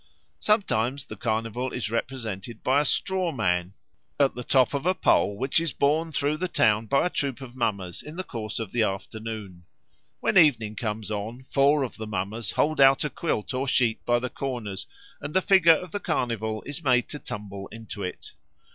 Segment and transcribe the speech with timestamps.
[0.39, 3.73] Sometimes the Carnival is represented by a straw man
[4.19, 7.39] at the top of a pole which is borne through the town by a troop
[7.39, 9.63] of mummers in the course of the afternoon.
[10.19, 14.17] When evening comes on, four of the mummers hold out a quilt or sheet by
[14.17, 14.87] the corners,
[15.21, 18.33] and the figure of the Carnival is made to tumble into it.